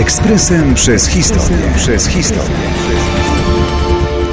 [0.00, 1.56] Ekspresem przez historię.
[1.76, 2.56] Przez historię.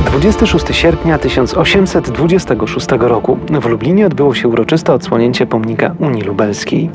[0.06, 6.90] 26 sierpnia 1826 roku w Lublinie odbyło się uroczyste odsłonięcie pomnika Unii Lubelskiej.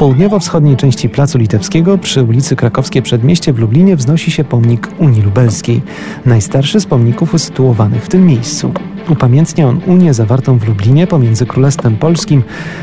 [0.00, 5.82] Południowo-wschodniej części Placu Litewskiego przy ulicy Krakowskie Przedmieście w Lublinie wznosi się pomnik Unii Lubelskiej,
[6.26, 8.72] najstarszy z pomników usytuowanych w tym miejscu.
[9.08, 12.42] Upamiętnia on Unię zawartą w Lublinie pomiędzy Królestwem Polskim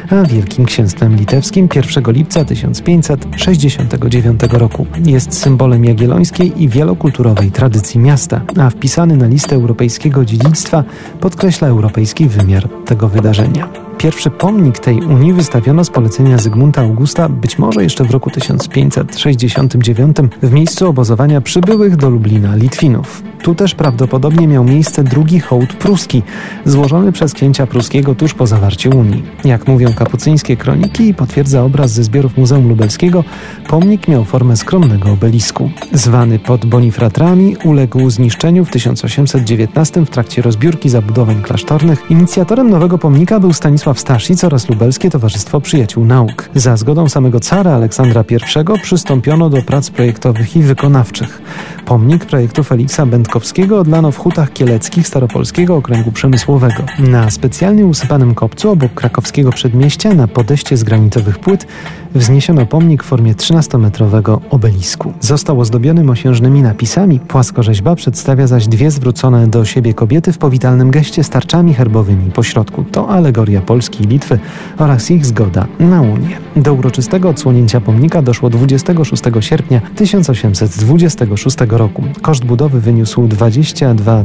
[0.09, 4.85] a Wielkim Księstwem Litewskim 1 lipca 1569 roku.
[5.05, 10.83] Jest symbolem jagiellońskiej i wielokulturowej tradycji miasta, a wpisany na listę europejskiego dziedzictwa
[11.19, 13.86] podkreśla europejski wymiar tego wydarzenia.
[13.97, 20.17] Pierwszy pomnik tej Unii wystawiono z polecenia Zygmunta Augusta, być może jeszcze w roku 1569,
[20.41, 23.23] w miejscu obozowania przybyłych do Lublina Litwinów.
[23.41, 26.23] Tu też prawdopodobnie miał miejsce drugi hołd pruski,
[26.65, 29.23] złożony przez księcia pruskiego tuż po zawarciu Unii.
[29.45, 33.23] Jak mówią kapucyńskie kroniki i potwierdza obraz ze zbiorów Muzeum Lubelskiego,
[33.67, 35.69] pomnik miał formę skromnego obelisku.
[35.93, 42.03] Zwany pod Bonifratrami, uległ zniszczeniu w 1819 w trakcie rozbiórki zabudowań klasztornych.
[42.09, 46.49] Inicjatorem nowego pomnika był Stanisław Staszic oraz Lubelskie Towarzystwo Przyjaciół Nauk.
[46.55, 51.41] Za zgodą samego cara Aleksandra I przystąpiono do prac projektowych i wykonawczych.
[51.87, 56.83] Pomnik projektu Feliksa Będkowskiego odlano w Hutach Kieleckich Staropolskiego Okręgu Przemysłowego.
[56.99, 61.67] Na specjalnie usypanym kopcu obok krakowskiego przedmieścia na podejście z granitowych płyt
[62.15, 65.13] wzniesiono pomnik w formie 13-metrowego obelisku.
[65.19, 71.23] Został ozdobiony mosiężnymi napisami, płaskorzeźba przedstawia zaś dwie zwrócone do siebie kobiety w powitalnym geście
[71.23, 72.85] z tarczami herbowymi pośrodku.
[72.91, 74.39] To alegoria Polski i Litwy
[74.77, 76.37] oraz ich zgoda na Unię.
[76.55, 82.03] Do uroczystego odsłonięcia pomnika doszło 26 sierpnia 1826 roku.
[82.21, 84.23] Koszt budowy wyniósł 22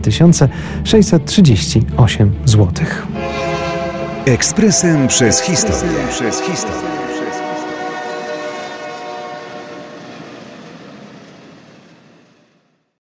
[0.84, 2.69] 638 zł.
[4.27, 5.98] Ekspresem przez historię.
[6.11, 6.92] Przez historię.